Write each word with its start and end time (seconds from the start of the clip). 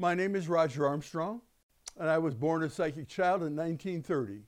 My 0.00 0.14
name 0.14 0.34
is 0.34 0.48
Roger 0.48 0.86
Armstrong, 0.86 1.42
and 1.98 2.08
I 2.08 2.16
was 2.16 2.34
born 2.34 2.62
a 2.62 2.70
psychic 2.70 3.06
child 3.06 3.42
in 3.42 3.54
1930. 3.54 4.44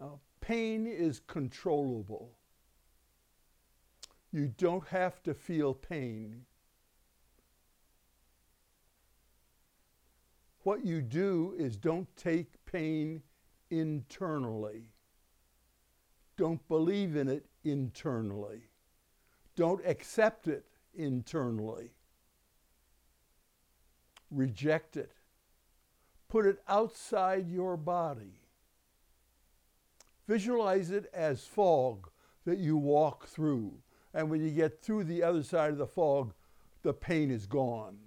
Now, 0.00 0.20
pain 0.40 0.86
is 0.86 1.20
controllable. 1.26 2.32
You 4.32 4.48
don't 4.56 4.86
have 4.88 5.22
to 5.24 5.34
feel 5.34 5.74
pain. 5.74 6.46
What 10.62 10.82
you 10.82 11.02
do 11.02 11.54
is 11.58 11.76
don't 11.76 12.08
take 12.16 12.64
pain 12.64 13.22
internally. 13.70 14.94
Don't 16.38 16.66
believe 16.68 17.16
in 17.16 17.28
it 17.28 17.44
internally. 17.64 18.62
Don't 19.56 19.84
accept 19.84 20.48
it 20.48 20.64
internally. 20.94 21.90
Reject 24.30 24.96
it. 24.96 25.12
Put 26.28 26.46
it 26.46 26.58
outside 26.68 27.48
your 27.48 27.76
body. 27.76 28.40
Visualize 30.26 30.90
it 30.90 31.10
as 31.14 31.44
fog 31.44 32.10
that 32.44 32.58
you 32.58 32.76
walk 32.76 33.26
through. 33.26 33.72
And 34.12 34.30
when 34.30 34.42
you 34.42 34.50
get 34.50 34.82
through 34.82 35.04
the 35.04 35.22
other 35.22 35.42
side 35.42 35.70
of 35.70 35.78
the 35.78 35.86
fog, 35.86 36.34
the 36.82 36.92
pain 36.92 37.30
is 37.30 37.46
gone. 37.46 37.98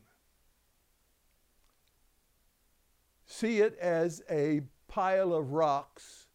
See 3.26 3.60
it 3.60 3.78
as 3.80 4.22
a 4.30 4.62
pile 4.88 5.34
of 5.34 5.54
rocks, 5.54 6.28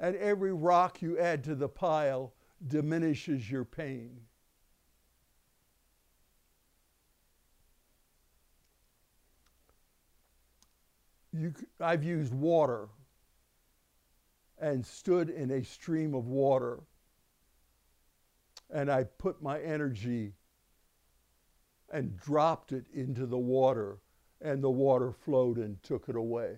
and 0.00 0.16
every 0.16 0.52
rock 0.52 1.02
you 1.02 1.18
add 1.18 1.44
to 1.44 1.54
the 1.54 1.68
pile 1.68 2.32
diminishes 2.66 3.50
your 3.50 3.64
pain. 3.64 4.27
You, 11.38 11.54
I've 11.78 12.02
used 12.02 12.34
water 12.34 12.88
and 14.60 14.84
stood 14.84 15.30
in 15.30 15.52
a 15.52 15.62
stream 15.62 16.12
of 16.14 16.26
water, 16.26 16.80
and 18.70 18.90
I 18.90 19.04
put 19.04 19.40
my 19.40 19.60
energy 19.60 20.32
and 21.92 22.16
dropped 22.16 22.72
it 22.72 22.86
into 22.92 23.24
the 23.24 23.38
water, 23.38 23.98
and 24.40 24.64
the 24.64 24.70
water 24.70 25.12
flowed 25.12 25.58
and 25.58 25.80
took 25.84 26.08
it 26.08 26.16
away. 26.16 26.56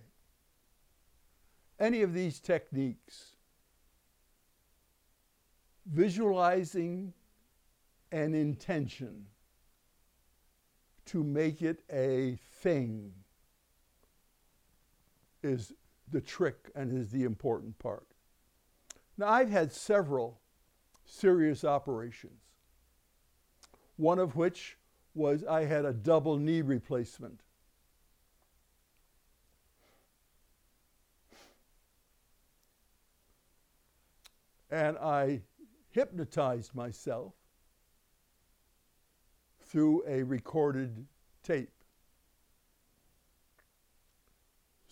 Any 1.78 2.00
of 2.00 2.14
these 2.14 2.40
techniques, 2.40 3.36
visualizing 5.84 7.12
an 8.12 8.34
intention 8.34 9.26
to 11.04 11.22
make 11.22 11.60
it 11.60 11.82
a 11.92 12.38
thing 12.62 13.12
is 15.42 15.72
the 16.10 16.20
trick 16.20 16.70
and 16.74 16.96
is 16.96 17.10
the 17.10 17.24
important 17.24 17.78
part. 17.78 18.06
Now, 19.16 19.28
I've 19.28 19.50
had 19.50 19.72
several 19.72 20.40
serious 21.04 21.64
operations, 21.64 22.40
one 23.96 24.18
of 24.18 24.36
which 24.36 24.78
was 25.14 25.44
I 25.44 25.64
had 25.64 25.84
a 25.84 25.92
double 25.92 26.36
knee 26.36 26.62
replacement. 26.62 27.40
And 34.70 34.96
I 34.98 35.42
hypnotized 35.90 36.74
myself 36.74 37.34
through 39.60 40.04
a 40.06 40.22
recorded 40.22 41.06
tape 41.42 41.79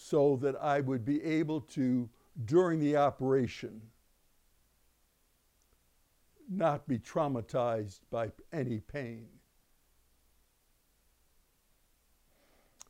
so 0.09 0.37
that 0.37 0.57
I 0.57 0.81
would 0.81 1.05
be 1.05 1.23
able 1.23 1.61
to, 1.61 2.09
during 2.45 2.81
the 2.81 2.97
operation, 2.97 3.83
not 6.49 6.89
be 6.89 6.99
traumatized 6.99 8.01
by 8.11 8.33
any 8.53 8.81
pain. 8.81 9.27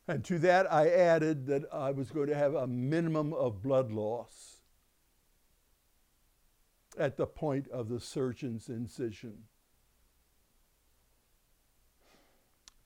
And 0.07 0.23
to 0.25 0.39
that, 0.39 0.71
I 0.71 0.89
added 0.89 1.45
that 1.47 1.65
I 1.73 1.91
was 1.91 2.09
going 2.09 2.27
to 2.29 2.35
have 2.35 2.55
a 2.55 2.65
minimum 2.65 3.33
of 3.33 3.61
blood 3.61 3.91
loss 3.91 4.61
at 6.97 7.17
the 7.17 7.27
point 7.27 7.67
of 7.67 7.89
the 7.89 7.99
surgeon's 7.99 8.69
incision. 8.69 9.43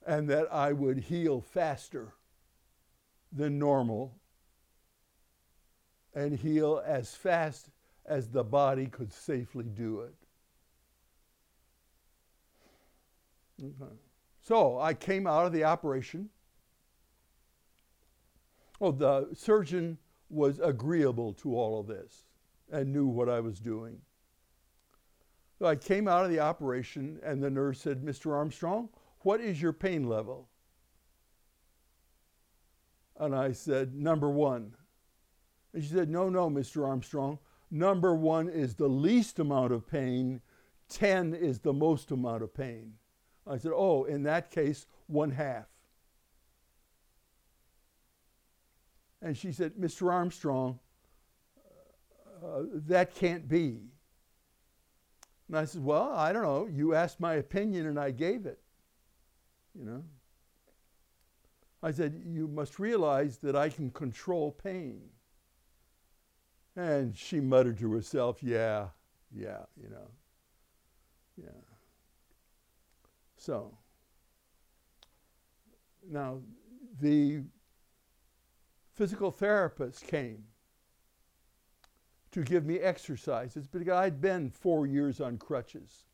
And 0.06 0.28
that 0.28 0.52
I 0.52 0.72
would 0.72 0.98
heal 0.98 1.40
faster 1.40 2.12
than 3.32 3.58
normal 3.58 4.16
and 6.14 6.38
heal 6.38 6.82
as 6.84 7.14
fast 7.14 7.70
as 8.06 8.28
the 8.28 8.44
body 8.44 8.86
could 8.86 9.12
safely 9.12 9.64
do 9.64 10.00
it. 10.00 10.14
Okay. 13.62 13.92
So 14.40 14.78
I 14.78 14.94
came 14.94 15.26
out 15.26 15.46
of 15.46 15.52
the 15.52 15.64
operation. 15.64 16.28
Oh, 18.80 18.92
the 18.92 19.28
surgeon 19.32 19.98
was 20.28 20.58
agreeable 20.60 21.32
to 21.34 21.56
all 21.56 21.80
of 21.80 21.86
this 21.86 22.24
and 22.70 22.92
knew 22.92 23.06
what 23.06 23.28
I 23.28 23.40
was 23.40 23.60
doing. 23.60 24.00
So 25.58 25.66
I 25.66 25.76
came 25.76 26.08
out 26.08 26.24
of 26.24 26.30
the 26.30 26.40
operation, 26.40 27.20
and 27.22 27.40
the 27.42 27.48
nurse 27.48 27.80
said, 27.80 28.02
Mr. 28.02 28.32
Armstrong, 28.32 28.88
what 29.20 29.40
is 29.40 29.62
your 29.62 29.72
pain 29.72 30.08
level? 30.08 30.48
And 33.18 33.34
I 33.34 33.52
said, 33.52 33.94
Number 33.94 34.28
one. 34.28 34.74
And 35.74 35.82
she 35.82 35.90
said, 35.90 36.08
No, 36.08 36.28
no, 36.28 36.48
Mr. 36.48 36.86
Armstrong. 36.86 37.38
Number 37.70 38.14
one 38.14 38.48
is 38.48 38.76
the 38.76 38.88
least 38.88 39.40
amount 39.40 39.72
of 39.72 39.86
pain, 39.86 40.40
10 40.88 41.34
is 41.34 41.58
the 41.58 41.72
most 41.72 42.12
amount 42.12 42.44
of 42.44 42.54
pain. 42.54 42.94
I 43.46 43.58
said, 43.58 43.72
Oh, 43.74 44.04
in 44.04 44.22
that 44.22 44.50
case, 44.50 44.86
one 45.08 45.32
half. 45.32 45.66
And 49.20 49.36
she 49.36 49.52
said, 49.52 49.74
Mr. 49.74 50.12
Armstrong, 50.12 50.78
uh, 52.44 52.62
that 52.86 53.14
can't 53.14 53.48
be. 53.48 53.80
And 55.48 55.58
I 55.58 55.64
said, 55.64 55.82
Well, 55.82 56.12
I 56.14 56.32
don't 56.32 56.42
know. 56.42 56.68
You 56.72 56.94
asked 56.94 57.18
my 57.18 57.34
opinion 57.34 57.86
and 57.86 57.98
I 57.98 58.12
gave 58.12 58.46
it. 58.46 58.60
You 59.76 59.84
know? 59.84 60.04
I 61.82 61.90
said, 61.90 62.22
You 62.24 62.46
must 62.46 62.78
realize 62.78 63.38
that 63.38 63.56
I 63.56 63.70
can 63.70 63.90
control 63.90 64.52
pain. 64.52 65.00
And 66.76 67.16
she 67.16 67.40
muttered 67.40 67.78
to 67.78 67.92
herself, 67.92 68.42
Yeah, 68.42 68.88
yeah, 69.34 69.64
you 69.80 69.88
know. 69.88 70.10
Yeah. 71.36 71.50
So, 73.36 73.76
now 76.08 76.40
the 77.00 77.42
physical 78.92 79.30
therapist 79.30 80.06
came 80.06 80.44
to 82.30 82.42
give 82.42 82.64
me 82.64 82.78
exercises 82.78 83.66
because 83.66 83.88
I'd 83.88 84.20
been 84.20 84.50
four 84.50 84.86
years 84.86 85.20
on 85.20 85.38
crutches 85.38 86.04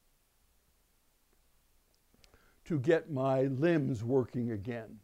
to 2.64 2.78
get 2.78 3.10
my 3.10 3.42
limbs 3.42 4.04
working 4.04 4.52
again. 4.52 4.98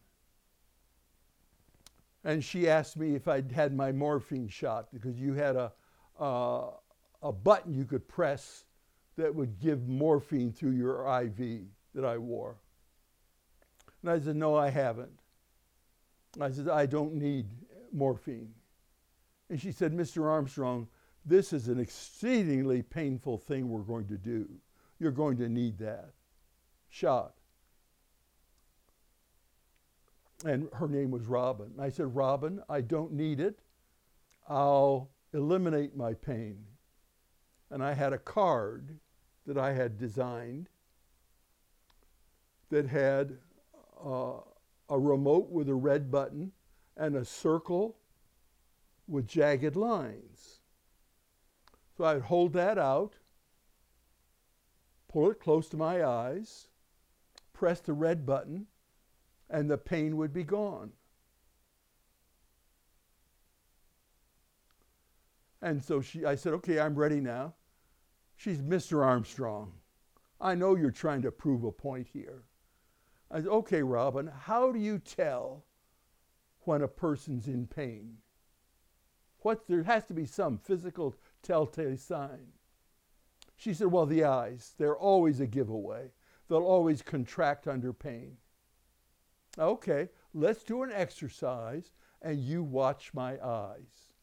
And 2.27 2.43
she 2.43 2.69
asked 2.69 2.97
me 2.97 3.15
if 3.15 3.29
I'd 3.29 3.53
had 3.53 3.73
my 3.73 3.93
morphine 3.93 4.49
shot 4.49 4.89
because 4.93 5.17
you 5.17 5.35
had 5.35 5.55
a, 5.55 5.73
uh, 6.19 6.71
a 7.23 7.31
button 7.31 7.73
you 7.73 7.85
could 7.85 8.07
press 8.09 8.65
that 9.17 9.33
would 9.33 9.61
give 9.61 9.87
morphine 9.87 10.53
through 10.53 10.73
your 10.73 11.07
IV 11.23 11.69
that 11.95 12.05
I 12.05 12.19
wore. 12.19 12.57
And 14.03 14.11
I 14.11 14.19
said, 14.19 14.35
No, 14.35 14.57
I 14.57 14.71
haven't. 14.71 15.21
I 16.41 16.51
said, 16.51 16.69
I 16.69 16.85
don't 16.85 17.15
need 17.15 17.47
morphine. 17.93 18.53
And 19.49 19.61
she 19.61 19.71
said, 19.71 19.93
Mr. 19.93 20.29
Armstrong, 20.29 20.89
this 21.25 21.53
is 21.53 21.69
an 21.69 21.79
exceedingly 21.79 22.83
painful 22.83 23.39
thing 23.39 23.69
we're 23.69 23.83
going 23.83 24.09
to 24.09 24.19
do. 24.19 24.49
You're 24.99 25.13
going 25.13 25.37
to 25.37 25.49
need 25.49 25.79
that 25.79 26.11
shot 26.89 27.36
and 30.47 30.69
her 30.75 30.89
name 30.89 31.11
was 31.11 31.27
Robin. 31.27 31.71
And 31.73 31.81
I 31.81 31.89
said, 31.89 32.15
Robin, 32.15 32.63
I 32.69 32.81
don't 32.81 33.13
need 33.13 33.41
it. 33.41 33.59
I'll 34.49 35.11
eliminate 35.33 35.97
my 35.97 36.15
pain. 36.15 36.65
And 37.71 37.83
I 37.83 37.95
had 37.95 38.13
a 38.13 38.19
card 38.19 38.99
that 39.47 39.59
I 39.59 39.73
had 39.73 39.99
designed 39.99 40.69
that 42.71 42.87
had 42.87 43.39
uh, 44.05 44.41
a 44.89 44.99
remote 44.99 45.51
with 45.51 45.69
a 45.69 45.75
red 45.75 46.11
button 46.11 46.53
and 46.97 47.17
a 47.17 47.25
circle 47.25 47.97
with 49.09 49.27
jagged 49.27 49.77
lines. 49.77 50.61
So 51.97 52.05
I'd 52.05 52.23
hold 52.23 52.53
that 52.53 52.79
out, 52.79 53.15
pull 55.09 55.31
it 55.31 55.41
close 55.41 55.69
to 55.71 55.77
my 55.77 56.05
eyes, 56.05 56.69
press 57.53 57.81
the 57.81 57.93
red 57.93 58.27
button, 58.27 58.67
and 59.49 59.71
the 59.71 59.79
pain 59.79 60.17
would 60.17 60.33
be 60.33 60.45
gone. 60.45 60.93
And 65.63 65.83
so 65.83 66.01
she, 66.01 66.25
I 66.25 66.35
said, 66.35 66.53
okay, 66.55 66.79
I'm 66.79 66.95
ready 66.95 67.21
now. 67.21 67.55
She's 68.37 68.61
Mr. 68.61 69.05
Armstrong. 69.05 69.73
I 70.41 70.55
know 70.55 70.77
you're 70.77 70.91
trying 70.91 71.23
to 71.23 71.31
prove 71.31 71.65
a 71.65 71.73
point 71.73 72.07
here. 72.13 72.45
I 73.31 73.39
said, 73.39 73.49
okay, 73.49 73.83
Robin, 73.83 74.31
how 74.43 74.71
do 74.71 74.79
you 74.79 74.99
tell 74.99 75.65
when 76.61 76.83
a 76.83 76.89
person's 76.89 77.49
in 77.49 77.67
pain? 77.67 78.19
What, 79.41 79.67
there 79.67 79.83
has 79.85 80.05
to 80.07 80.15
be 80.15 80.27
some 80.27 80.59
physical 80.59 81.15
telltale 81.43 81.97
sign. 81.97 82.49
She 83.57 83.73
said, 83.73 83.89
well, 83.89 84.07
the 84.07 84.25
eyes, 84.25 84.75
they're 84.77 84.97
always 84.97 85.41
a 85.41 85.47
giveaway. 85.47 86.11
They'll 86.49 86.59
always 86.59 87.01
contract 87.03 87.67
under 87.67 87.93
pain. 87.93 88.37
Okay, 89.59 90.09
let's 90.35 90.63
do 90.63 90.83
an 90.83 90.93
exercise 90.93 91.93
and 92.23 92.39
you 92.39 92.63
watch 92.63 93.13
my 93.15 93.39
eyes. 93.45 94.15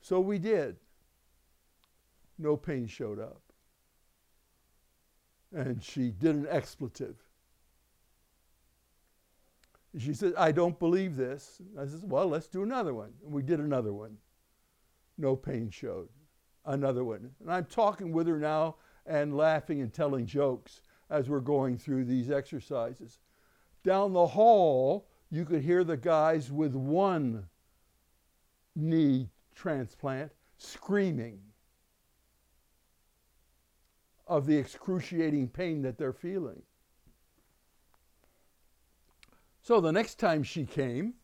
So 0.00 0.20
we 0.20 0.38
did. 0.38 0.76
No 2.38 2.56
pain 2.56 2.86
showed 2.86 3.18
up. 3.18 3.42
And 5.54 5.82
she 5.82 6.10
did 6.10 6.34
an 6.34 6.46
expletive. 6.48 7.16
She 9.96 10.14
said, 10.14 10.34
I 10.36 10.52
don't 10.52 10.78
believe 10.78 11.16
this. 11.16 11.60
I 11.78 11.86
said, 11.86 12.00
Well, 12.04 12.28
let's 12.28 12.48
do 12.48 12.62
another 12.62 12.94
one. 12.94 13.12
And 13.24 13.32
we 13.32 13.42
did 13.42 13.60
another 13.60 13.92
one. 13.92 14.18
No 15.16 15.34
pain 15.34 15.70
showed. 15.70 16.08
Another 16.64 17.04
one. 17.04 17.30
And 17.40 17.50
I'm 17.50 17.64
talking 17.64 18.12
with 18.12 18.26
her 18.28 18.38
now 18.38 18.76
and 19.06 19.36
laughing 19.36 19.80
and 19.80 19.92
telling 19.92 20.26
jokes 20.26 20.82
as 21.10 21.28
we're 21.28 21.40
going 21.40 21.78
through 21.78 22.04
these 22.04 22.30
exercises. 22.30 23.18
Down 23.84 24.12
the 24.12 24.26
hall, 24.26 25.08
you 25.30 25.44
could 25.44 25.62
hear 25.62 25.84
the 25.84 25.96
guys 25.96 26.50
with 26.50 26.74
one 26.74 27.48
knee 28.74 29.30
transplant 29.54 30.32
screaming 30.56 31.40
of 34.26 34.46
the 34.46 34.56
excruciating 34.56 35.48
pain 35.48 35.82
that 35.82 35.96
they're 35.96 36.12
feeling. 36.12 36.62
So 39.62 39.80
the 39.80 39.92
next 39.92 40.18
time 40.18 40.42
she 40.42 40.64
came, 40.64 41.14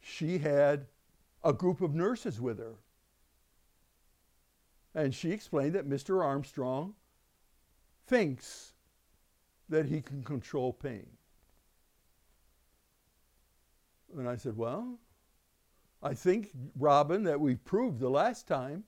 she 0.00 0.38
had 0.38 0.86
a 1.44 1.52
group 1.52 1.80
of 1.80 1.94
nurses 1.94 2.40
with 2.40 2.58
her. 2.58 2.74
And 4.94 5.14
she 5.14 5.30
explained 5.30 5.74
that 5.74 5.88
Mr. 5.88 6.24
Armstrong 6.24 6.94
thinks 8.10 8.72
that 9.68 9.86
he 9.86 10.02
can 10.02 10.24
control 10.24 10.72
pain. 10.72 11.06
And 14.18 14.28
I 14.28 14.34
said, 14.34 14.56
Well, 14.56 14.98
I 16.02 16.14
think, 16.14 16.50
Robin, 16.76 17.22
that 17.22 17.40
we 17.40 17.54
proved 17.54 18.00
the 18.00 18.10
last 18.10 18.48
time 18.48 18.82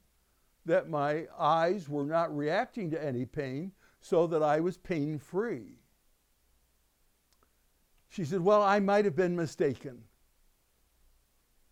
that 0.66 0.90
my 0.90 1.28
eyes 1.38 1.88
were 1.88 2.04
not 2.04 2.36
reacting 2.36 2.90
to 2.90 3.04
any 3.04 3.24
pain 3.24 3.70
so 4.00 4.26
that 4.26 4.42
I 4.42 4.58
was 4.58 4.76
pain 4.76 5.20
free. 5.20 5.78
She 8.08 8.24
said, 8.24 8.40
Well, 8.40 8.62
I 8.62 8.80
might 8.80 9.04
have 9.04 9.14
been 9.14 9.36
mistaken. 9.36 10.02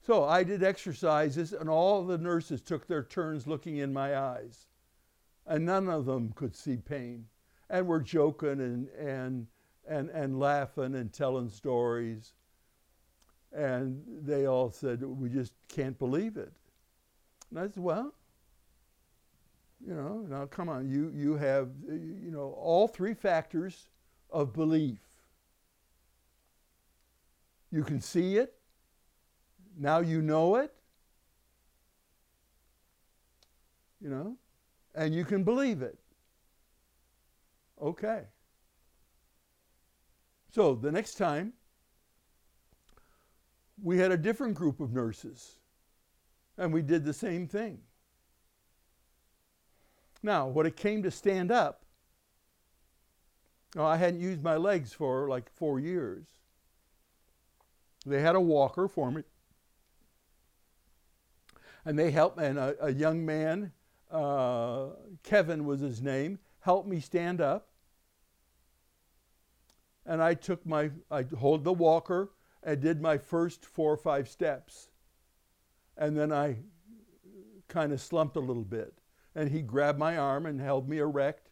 So 0.07 0.23
I 0.23 0.45
did 0.45 0.63
exercises, 0.63 1.53
and 1.53 1.69
all 1.69 2.05
the 2.05 2.17
nurses 2.17 2.61
took 2.61 2.87
their 2.87 3.03
turns 3.03 3.49
looking 3.49 3.79
in 3.79 3.93
my 3.93 4.17
eyes. 4.17 4.69
And 5.47 5.67
none 5.67 5.89
of 5.89 6.07
them 6.07 6.33
could 6.37 6.55
see 6.55 6.77
pain. 6.77 7.27
And 7.71 7.87
we're 7.87 8.01
joking 8.01 8.61
and, 8.61 8.89
and, 8.99 9.47
and, 9.89 10.11
and 10.11 10.39
laughing 10.39 10.97
and 10.97 11.13
telling 11.13 11.49
stories. 11.49 12.33
And 13.53 14.03
they 14.23 14.47
all 14.47 14.71
said, 14.71 15.03
We 15.03 15.29
just 15.29 15.53
can't 15.69 15.99
believe 15.99 16.37
it. 16.37 16.53
And 17.51 17.59
I 17.59 17.69
said, 17.69 17.83
Well, 17.83 18.13
you 19.87 19.95
know, 19.95 20.27
now 20.29 20.47
come 20.47 20.69
on, 20.69 20.89
you, 20.89 21.11
you 21.15 21.37
have, 21.37 21.69
you 21.89 22.31
know, 22.31 22.55
all 22.59 22.87
three 22.87 23.15
factors 23.15 23.89
of 24.31 24.53
belief. 24.53 24.99
You 27.73 27.83
can 27.83 28.01
see 28.01 28.37
it, 28.37 28.55
now 29.79 30.01
you 30.01 30.21
know 30.21 30.57
it, 30.57 30.75
you 34.01 34.11
know, 34.11 34.37
and 34.95 35.15
you 35.15 35.25
can 35.25 35.45
believe 35.45 35.83
it. 35.83 35.99
Okay. 37.81 38.23
So 40.53 40.75
the 40.75 40.93
next 40.93 41.15
time, 41.15 41.53
we 43.83 43.99
had 43.99 44.13
a 44.13 44.17
different 44.17 44.55
group 44.55 44.81
of 44.81 44.93
nurses, 44.93 45.57
and 46.59 46.73
we 46.73 46.83
did 46.83 47.05
the 47.05 47.15
same 47.15 47.47
thing. 47.47 47.79
Now, 50.23 50.49
when 50.49 50.67
it 50.67 50.77
came 50.77 51.03
to 51.05 51.11
stand 51.11 51.51
up, 51.51 51.85
I 53.79 53.97
hadn't 53.97 54.21
used 54.21 54.43
my 54.43 54.57
legs 54.57 54.93
for 54.93 55.29
like 55.29 55.49
four 55.51 55.79
years. 55.79 56.27
They 58.05 58.21
had 58.21 58.35
a 58.35 58.41
walker 58.41 58.89
for 58.89 59.11
me. 59.11 59.23
And 61.85 61.99
they 61.99 62.11
helped, 62.11 62.37
me 62.37 62.45
and 62.47 62.59
a, 62.59 62.77
a 62.85 62.93
young 62.93 63.25
man, 63.25 63.73
uh, 64.11 64.89
Kevin 65.23 65.65
was 65.65 65.81
his 65.81 66.03
name, 66.03 66.39
helped 66.61 66.89
me 66.89 67.01
stand 67.01 67.41
up. 67.41 67.70
And 70.07 70.23
I 70.23 70.35
took 70.35 70.65
my, 70.67 70.91
I 71.11 71.25
hold 71.39 71.65
the 71.65 71.73
walker 71.73 72.31
and 72.63 72.81
did 72.81 73.01
my 73.01 73.19
first 73.19 73.65
four 73.65 73.93
or 73.93 73.97
five 73.97 74.29
steps. 74.29 74.89
And 75.97 76.17
then 76.17 76.33
I 76.33 76.59
kind 77.69 77.93
of 77.93 78.01
slumped 78.01 78.37
a 78.37 78.41
little 78.41 78.65
bit. 78.65 78.95
And 79.35 79.51
he 79.51 79.63
grabbed 79.63 79.99
my 79.99 80.17
arm 80.17 80.47
and 80.47 80.61
held 80.61 80.89
me 80.89 80.99
erect. 80.99 81.51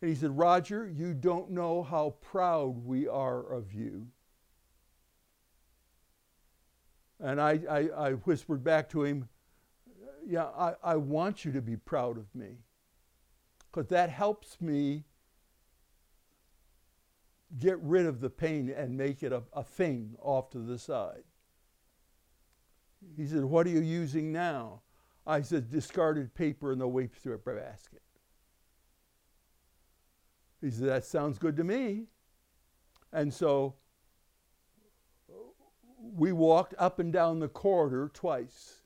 And 0.00 0.08
he 0.08 0.16
said, 0.16 0.36
Roger, 0.36 0.88
you 0.88 1.12
don't 1.12 1.50
know 1.50 1.82
how 1.82 2.16
proud 2.20 2.84
we 2.84 3.08
are 3.08 3.40
of 3.52 3.72
you. 3.72 4.06
And 7.18 7.40
I, 7.40 7.60
I, 7.68 7.88
I 7.88 8.12
whispered 8.12 8.64
back 8.64 8.88
to 8.90 9.02
him, 9.02 9.28
Yeah, 10.26 10.44
I, 10.44 10.74
I 10.82 10.96
want 10.96 11.44
you 11.44 11.52
to 11.52 11.60
be 11.60 11.76
proud 11.76 12.16
of 12.16 12.34
me. 12.34 12.58
Because 13.70 13.88
that 13.88 14.08
helps 14.10 14.60
me 14.60 15.04
get 17.58 17.78
rid 17.80 18.06
of 18.06 18.20
the 18.20 18.30
pain 18.30 18.72
and 18.76 18.96
make 18.96 19.22
it 19.22 19.32
a, 19.32 19.42
a 19.52 19.64
thing 19.64 20.16
off 20.20 20.50
to 20.50 20.58
the 20.58 20.78
side. 20.78 21.24
He 23.16 23.26
said, 23.26 23.44
What 23.44 23.66
are 23.66 23.70
you 23.70 23.80
using 23.80 24.32
now? 24.32 24.82
I 25.26 25.42
said, 25.42 25.70
Discarded 25.70 26.34
paper 26.34 26.72
in 26.72 26.78
the 26.78 26.88
waste 26.88 27.24
basket. 27.24 28.02
He 30.60 30.70
said, 30.70 30.88
That 30.88 31.04
sounds 31.04 31.38
good 31.38 31.56
to 31.56 31.64
me. 31.64 32.04
And 33.12 33.32
so 33.32 33.74
we 35.98 36.32
walked 36.32 36.74
up 36.78 36.98
and 36.98 37.12
down 37.12 37.40
the 37.40 37.48
corridor 37.48 38.10
twice. 38.12 38.76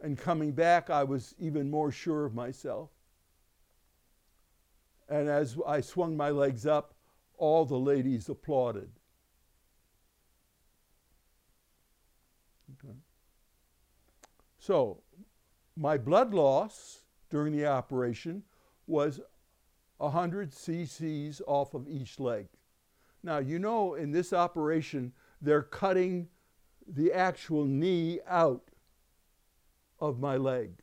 And 0.00 0.18
coming 0.18 0.52
back, 0.52 0.90
I 0.90 1.04
was 1.04 1.34
even 1.38 1.70
more 1.70 1.92
sure 1.92 2.24
of 2.24 2.34
myself. 2.34 2.90
And 5.08 5.28
as 5.28 5.56
I 5.66 5.80
swung 5.80 6.16
my 6.16 6.30
legs 6.30 6.66
up, 6.66 6.94
all 7.42 7.64
the 7.64 7.76
ladies 7.76 8.28
applauded. 8.28 8.88
Okay. 12.74 12.94
So, 14.60 15.02
my 15.76 15.98
blood 15.98 16.32
loss 16.32 17.02
during 17.30 17.52
the 17.52 17.66
operation 17.66 18.44
was 18.86 19.20
100 19.96 20.52
cc's 20.52 21.42
off 21.48 21.74
of 21.74 21.88
each 21.88 22.20
leg. 22.20 22.46
Now, 23.24 23.38
you 23.38 23.58
know, 23.58 23.94
in 23.94 24.12
this 24.12 24.32
operation, 24.32 25.12
they're 25.40 25.62
cutting 25.62 26.28
the 26.86 27.12
actual 27.12 27.64
knee 27.64 28.20
out 28.28 28.70
of 29.98 30.20
my 30.20 30.36
leg. 30.36 30.78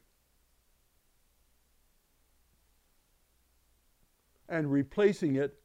And 4.49 4.69
replacing 4.69 5.37
it 5.37 5.55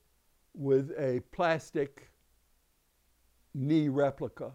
with 0.54 0.92
a 0.96 1.20
plastic 1.32 2.08
knee 3.52 3.88
replica. 3.88 4.52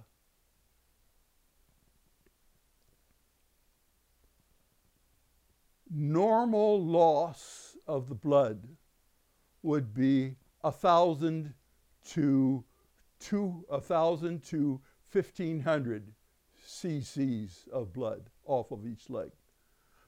Normal 5.92 6.84
loss 6.84 7.76
of 7.88 8.10
the 8.10 8.16
blood 8.16 8.68
would 9.64 9.94
be 9.94 10.36
a 10.64 10.72
thousand 10.72 11.54
to 12.06 12.64
two, 13.20 13.66
a 13.70 13.82
thousand 13.82 14.44
to 14.44 14.80
fifteen 15.10 15.62
hundred 15.62 16.14
cc's 16.66 17.68
of 17.74 17.92
blood 17.92 18.30
off 18.46 18.72
of 18.72 18.86
each 18.86 19.10
leg. 19.10 19.32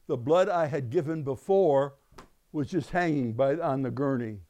The 0.07 0.17
blood 0.17 0.50
I 0.50 0.67
had 0.67 0.89
given 0.89 1.24
before 1.24 1.95
was 2.51 2.67
just 2.67 2.91
hanging 2.91 3.33
by, 3.33 3.55
on 3.55 3.81
the 3.81 3.91
gurney 3.91 4.41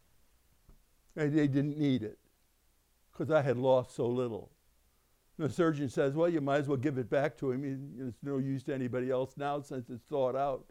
And 1.15 1.37
they 1.37 1.47
didn't 1.47 1.77
need 1.77 2.03
it 2.03 2.19
because 3.11 3.31
I 3.31 3.41
had 3.41 3.57
lost 3.57 3.95
so 3.95 4.07
little. 4.07 4.51
The 5.37 5.49
surgeon 5.49 5.89
says, 5.89 6.13
Well, 6.13 6.29
you 6.29 6.41
might 6.41 6.57
as 6.57 6.67
well 6.67 6.77
give 6.77 6.97
it 6.97 7.09
back 7.09 7.37
to 7.39 7.51
him. 7.51 8.07
It's 8.07 8.23
no 8.23 8.37
use 8.37 8.63
to 8.63 8.73
anybody 8.73 9.09
else 9.09 9.33
now 9.37 9.61
since 9.61 9.89
it's 9.89 10.03
thawed 10.03 10.35
out. 10.35 10.65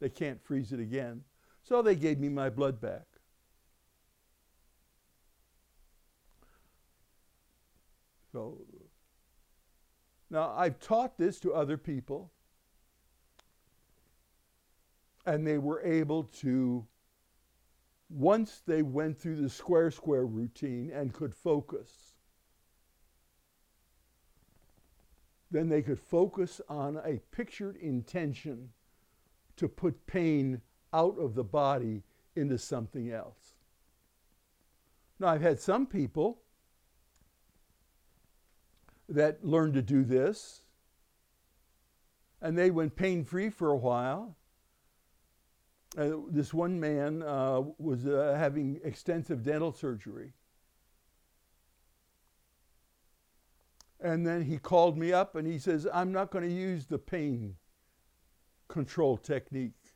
They 0.00 0.08
can't 0.08 0.42
freeze 0.42 0.72
it 0.72 0.80
again. 0.80 1.22
So 1.62 1.82
they 1.82 1.94
gave 1.94 2.18
me 2.18 2.28
my 2.28 2.50
blood 2.50 2.80
back. 2.80 3.06
So 8.32 8.58
now 10.28 10.52
I've 10.56 10.80
taught 10.80 11.16
this 11.16 11.38
to 11.40 11.54
other 11.54 11.78
people, 11.78 12.32
and 15.24 15.46
they 15.46 15.58
were 15.58 15.80
able 15.82 16.24
to, 16.40 16.84
once 18.14 18.62
they 18.64 18.80
went 18.80 19.18
through 19.18 19.34
the 19.34 19.48
square 19.48 19.90
square 19.90 20.24
routine 20.24 20.90
and 20.94 21.12
could 21.12 21.34
focus, 21.34 22.12
then 25.50 25.68
they 25.68 25.82
could 25.82 25.98
focus 25.98 26.60
on 26.68 26.96
a 27.04 27.20
pictured 27.32 27.76
intention 27.76 28.70
to 29.56 29.68
put 29.68 30.06
pain 30.06 30.60
out 30.92 31.18
of 31.18 31.34
the 31.34 31.42
body 31.42 32.04
into 32.36 32.56
something 32.56 33.10
else. 33.10 33.54
Now, 35.18 35.28
I've 35.28 35.42
had 35.42 35.58
some 35.58 35.86
people 35.86 36.40
that 39.08 39.44
learned 39.44 39.74
to 39.74 39.82
do 39.82 40.04
this, 40.04 40.62
and 42.40 42.56
they 42.56 42.70
went 42.70 42.94
pain 42.94 43.24
free 43.24 43.50
for 43.50 43.70
a 43.70 43.76
while. 43.76 44.36
Uh, 45.96 46.10
this 46.28 46.52
one 46.52 46.78
man 46.80 47.22
uh, 47.22 47.62
was 47.78 48.06
uh, 48.06 48.34
having 48.36 48.80
extensive 48.82 49.44
dental 49.44 49.72
surgery. 49.72 50.32
And 54.00 54.26
then 54.26 54.42
he 54.42 54.58
called 54.58 54.98
me 54.98 55.12
up 55.12 55.36
and 55.36 55.46
he 55.46 55.58
says, 55.58 55.86
I'm 55.92 56.12
not 56.12 56.30
going 56.30 56.44
to 56.44 56.54
use 56.54 56.86
the 56.86 56.98
pain 56.98 57.56
control 58.68 59.16
technique. 59.16 59.94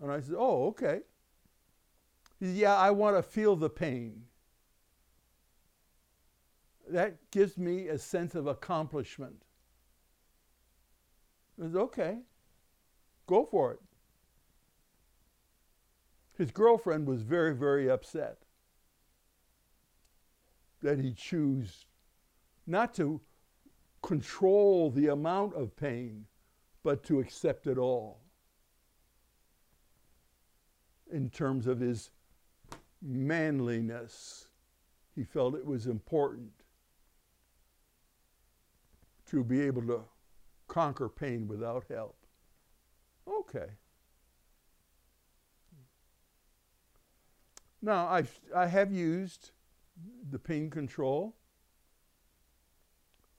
And 0.00 0.12
I 0.12 0.20
said, 0.20 0.34
Oh, 0.36 0.66
okay. 0.68 1.00
He 2.38 2.46
said, 2.46 2.56
Yeah, 2.56 2.76
I 2.76 2.90
want 2.90 3.16
to 3.16 3.22
feel 3.22 3.56
the 3.56 3.70
pain. 3.70 4.24
That 6.88 7.30
gives 7.30 7.58
me 7.58 7.88
a 7.88 7.98
sense 7.98 8.34
of 8.34 8.46
accomplishment. 8.46 9.42
I 11.58 11.66
said, 11.66 11.76
Okay, 11.76 12.18
go 13.28 13.44
for 13.44 13.72
it. 13.72 13.80
His 16.36 16.50
girlfriend 16.50 17.06
was 17.06 17.22
very, 17.22 17.54
very 17.54 17.88
upset 17.88 18.38
that 20.82 20.98
he 20.98 21.12
choose 21.12 21.86
not 22.66 22.94
to 22.94 23.20
control 24.02 24.90
the 24.90 25.08
amount 25.08 25.54
of 25.54 25.76
pain, 25.76 26.24
but 26.82 27.02
to 27.04 27.20
accept 27.20 27.66
it 27.66 27.78
all 27.78 28.20
in 31.10 31.28
terms 31.28 31.66
of 31.66 31.80
his 31.80 32.10
manliness. 33.02 34.48
He 35.14 35.24
felt 35.24 35.54
it 35.56 35.66
was 35.66 35.86
important 35.86 36.52
to 39.26 39.42
be 39.42 39.60
able 39.60 39.82
to 39.82 40.02
conquer 40.68 41.08
pain 41.08 41.48
without 41.48 41.84
help. 41.90 42.27
Okay. 43.28 43.66
Now, 47.80 48.08
I've, 48.08 48.40
I 48.54 48.66
have 48.66 48.92
used 48.92 49.50
the 50.30 50.38
pain 50.38 50.70
control. 50.70 51.36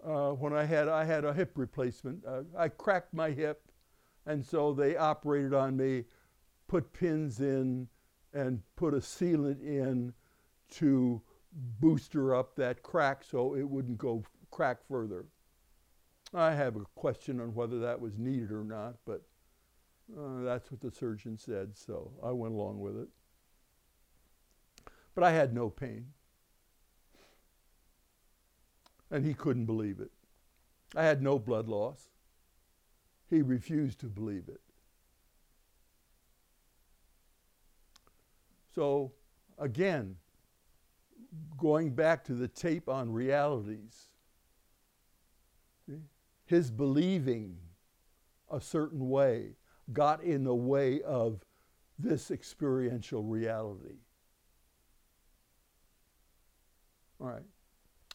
Uh, 0.06 0.32
when 0.32 0.54
I 0.54 0.64
had 0.64 0.88
I 0.88 1.04
had 1.04 1.26
a 1.26 1.34
hip 1.34 1.52
replacement, 1.56 2.24
uh, 2.26 2.44
I 2.58 2.70
cracked 2.70 3.14
my 3.14 3.32
hip, 3.32 3.70
and 4.26 4.46
so 4.46 4.74
they 4.74 4.96
operated 4.96 5.54
on 5.54 5.76
me, 5.76 6.06
put 6.68 6.94
pins 6.94 7.42
in, 7.42 7.90
and 8.34 8.62
put 8.78 8.94
a 8.94 8.98
sealant 8.98 9.62
in 9.62 10.14
to 10.72 11.22
booster 11.82 12.34
up 12.34 12.56
that 12.56 12.82
crack 12.82 13.24
so 13.24 13.56
it 13.56 13.68
wouldn't 13.68 13.98
go 13.98 14.24
crack 14.52 14.78
further. 14.88 15.26
I 16.34 16.54
have 16.54 16.76
a 16.76 16.86
question 16.96 17.42
on 17.42 17.54
whether 17.54 17.80
that 17.80 18.00
was 18.00 18.18
needed 18.18 18.52
or 18.52 18.64
not, 18.64 18.96
but 19.06 19.24
uh, 20.18 20.44
that's 20.44 20.72
what 20.72 20.82
the 20.82 20.92
surgeon 20.92 21.38
said, 21.38 21.78
so 21.78 22.12
I 22.24 22.32
went 22.32 22.54
along 22.54 22.80
with 22.80 22.98
it. 22.98 23.08
But 25.16 25.24
I 25.24 25.32
had 25.32 25.54
no 25.54 25.70
pain. 25.70 26.08
And 29.12 29.26
he 29.26 29.34
couldn't 29.34 29.66
believe 29.66 30.00
it. 30.00 30.12
I 30.96 31.04
had 31.04 31.22
no 31.22 31.40
blood 31.40 31.68
loss. 31.68 32.10
He 33.30 33.42
refused 33.42 34.00
to 34.00 34.08
believe 34.08 34.48
it. 34.48 34.62
So, 38.74 39.12
again, 39.58 40.16
going 41.58 41.92
back 41.92 42.24
to 42.26 42.34
the 42.34 42.48
tape 42.48 42.88
on 42.88 43.12
realities, 43.12 44.08
his 46.46 46.72
believing 46.72 47.58
a 48.52 48.62
certain 48.62 49.10
way 49.10 49.56
got 49.94 50.24
in 50.24 50.44
the 50.44 50.56
way 50.56 51.02
of 51.02 51.44
this 51.98 52.32
experiential 52.32 53.24
reality. 53.24 53.98
All 57.20 57.28
right. 57.28 57.44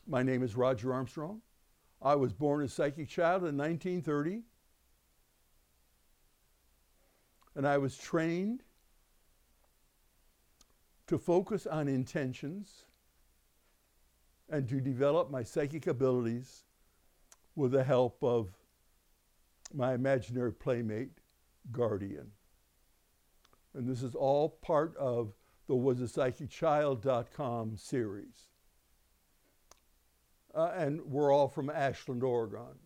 My 0.06 0.22
name 0.22 0.42
is 0.42 0.56
Roger 0.56 0.92
Armstrong. 0.92 1.40
I 2.00 2.14
was 2.14 2.32
born 2.32 2.62
a 2.62 2.68
psychic 2.68 3.08
child 3.08 3.44
in 3.44 3.56
1930. 3.56 4.42
And 7.56 7.66
I 7.66 7.78
was 7.78 7.96
trained 7.96 8.62
to 11.06 11.18
focus 11.18 11.66
on 11.66 11.86
intentions 11.88 12.84
and 14.50 14.68
to 14.68 14.80
develop 14.80 15.30
my 15.30 15.42
psychic 15.42 15.86
abilities 15.86 16.64
with 17.56 17.72
the 17.72 17.84
help 17.84 18.22
of 18.22 18.48
my 19.72 19.94
imaginary 19.94 20.52
playmate, 20.52 21.10
Guardian. 21.72 22.30
And 23.74 23.88
this 23.88 24.02
is 24.02 24.14
all 24.14 24.48
part 24.48 24.96
of 24.96 25.32
the 25.66 25.74
wasapsychicchild.com 25.74 27.76
series 27.76 28.48
uh, 30.54 30.72
and 30.76 31.00
we're 31.02 31.32
all 31.32 31.48
from 31.48 31.68
Ashland, 31.68 32.22
Oregon. 32.22 32.78